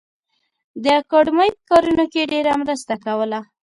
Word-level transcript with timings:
د 0.83 0.85
اکاډمۍ 0.99 1.49
په 1.57 1.63
کارونو 1.69 2.05
کې 2.13 2.29
ډېره 2.31 2.51
مرسته 2.61 2.93
کوله 3.05 3.39